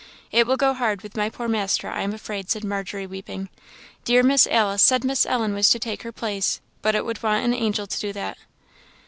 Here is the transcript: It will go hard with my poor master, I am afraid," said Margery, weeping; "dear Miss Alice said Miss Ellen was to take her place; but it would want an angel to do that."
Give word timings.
It 0.31 0.47
will 0.47 0.57
go 0.57 0.73
hard 0.73 1.03
with 1.03 1.15
my 1.15 1.29
poor 1.29 1.47
master, 1.47 1.87
I 1.87 2.01
am 2.01 2.11
afraid," 2.11 2.49
said 2.49 2.63
Margery, 2.63 3.05
weeping; 3.05 3.49
"dear 4.03 4.23
Miss 4.23 4.47
Alice 4.47 4.81
said 4.81 5.03
Miss 5.03 5.27
Ellen 5.27 5.53
was 5.53 5.69
to 5.69 5.77
take 5.77 6.01
her 6.01 6.11
place; 6.11 6.59
but 6.81 6.95
it 6.95 7.05
would 7.05 7.21
want 7.21 7.45
an 7.45 7.53
angel 7.53 7.85
to 7.85 7.99
do 7.99 8.11
that." 8.13 8.39